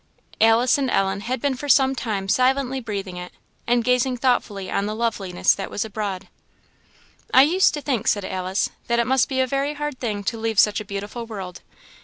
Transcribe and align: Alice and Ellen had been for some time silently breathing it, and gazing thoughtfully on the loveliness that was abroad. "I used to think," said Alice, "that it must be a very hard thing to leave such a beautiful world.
Alice 0.41 0.79
and 0.79 0.89
Ellen 0.89 1.19
had 1.21 1.39
been 1.39 1.53
for 1.53 1.69
some 1.69 1.93
time 1.93 2.27
silently 2.27 2.79
breathing 2.79 3.17
it, 3.17 3.31
and 3.67 3.83
gazing 3.83 4.17
thoughtfully 4.17 4.71
on 4.71 4.87
the 4.87 4.95
loveliness 4.95 5.53
that 5.53 5.69
was 5.69 5.85
abroad. 5.85 6.27
"I 7.31 7.43
used 7.43 7.75
to 7.75 7.81
think," 7.81 8.07
said 8.07 8.25
Alice, 8.25 8.71
"that 8.87 8.97
it 8.97 9.05
must 9.05 9.29
be 9.29 9.41
a 9.41 9.45
very 9.45 9.75
hard 9.75 9.99
thing 9.99 10.23
to 10.23 10.39
leave 10.39 10.57
such 10.57 10.81
a 10.81 10.85
beautiful 10.85 11.27
world. 11.27 11.61